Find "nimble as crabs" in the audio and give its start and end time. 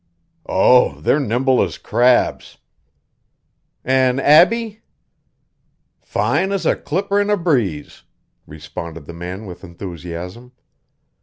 1.19-2.57